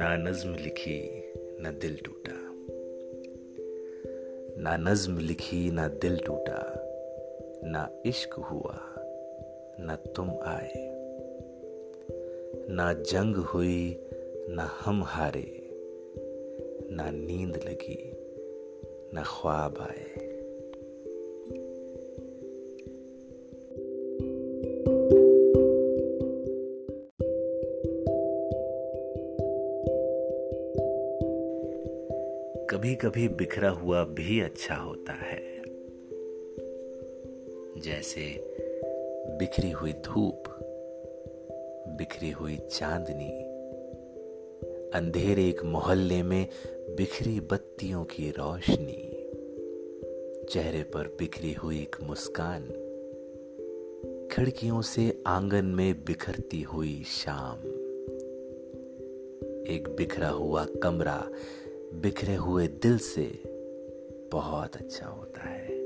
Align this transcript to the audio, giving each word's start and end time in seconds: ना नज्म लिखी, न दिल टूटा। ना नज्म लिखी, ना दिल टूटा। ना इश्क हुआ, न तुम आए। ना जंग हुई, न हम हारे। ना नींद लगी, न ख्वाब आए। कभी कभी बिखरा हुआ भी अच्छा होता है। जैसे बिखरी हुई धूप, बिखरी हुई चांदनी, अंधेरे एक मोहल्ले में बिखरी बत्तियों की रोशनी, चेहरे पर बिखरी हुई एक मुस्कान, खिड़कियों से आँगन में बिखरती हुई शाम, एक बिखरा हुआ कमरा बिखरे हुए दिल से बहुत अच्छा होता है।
ना 0.00 0.16
नज्म 0.16 0.54
लिखी, 0.54 1.32
न 1.36 1.78
दिल 1.80 1.98
टूटा। 2.04 2.32
ना 4.62 4.76
नज्म 4.76 5.18
लिखी, 5.18 5.70
ना 5.70 5.88
दिल 5.88 6.18
टूटा। 6.26 6.74
ना 7.64 8.02
इश्क 8.06 8.34
हुआ, 8.34 8.94
न 9.80 9.98
तुम 10.16 10.30
आए। 10.30 10.72
ना 12.70 12.92
जंग 12.92 13.36
हुई, 13.36 14.00
न 14.48 14.70
हम 14.80 15.04
हारे। 15.04 15.68
ना 16.90 17.10
नींद 17.10 17.56
लगी, 17.56 18.12
न 19.14 19.24
ख्वाब 19.26 19.78
आए। 19.78 20.29
कभी 32.70 32.94
कभी 32.94 33.28
बिखरा 33.28 33.70
हुआ 33.70 34.04
भी 34.04 34.40
अच्छा 34.40 34.74
होता 34.74 35.12
है। 35.12 35.62
जैसे 37.80 38.54
बिखरी 39.38 39.70
हुई 39.70 39.92
धूप, 39.92 40.44
बिखरी 41.88 42.30
हुई 42.30 42.56
चांदनी, 42.56 43.42
अंधेरे 44.90 45.48
एक 45.48 45.64
मोहल्ले 45.64 46.22
में 46.22 46.48
बिखरी 46.90 47.40
बत्तियों 47.40 48.04
की 48.04 48.30
रोशनी, 48.30 49.02
चेहरे 50.44 50.82
पर 50.82 51.16
बिखरी 51.18 51.52
हुई 51.52 51.82
एक 51.82 51.96
मुस्कान, 52.02 52.62
खिड़कियों 54.32 54.82
से 54.82 55.22
आँगन 55.26 55.64
में 55.64 56.04
बिखरती 56.04 56.62
हुई 56.62 57.04
शाम, 57.06 57.58
एक 59.66 59.88
बिखरा 59.98 60.28
हुआ 60.28 60.64
कमरा 60.64 61.28
बिखरे 61.94 62.34
हुए 62.34 62.66
दिल 62.66 62.98
से 62.98 63.42
बहुत 64.32 64.76
अच्छा 64.76 65.06
होता 65.06 65.40
है। 65.48 65.79